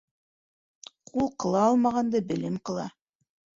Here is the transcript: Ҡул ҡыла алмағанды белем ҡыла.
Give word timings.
Ҡул 1.09 1.29
ҡыла 1.45 1.63
алмағанды 1.65 2.25
белем 2.33 2.59
ҡыла. 2.71 2.91